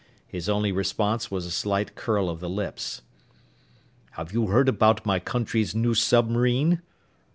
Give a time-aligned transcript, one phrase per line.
[0.25, 3.03] His only response was a slight curl of the lips.
[4.13, 6.81] "Have you heard about my country's new submarine?"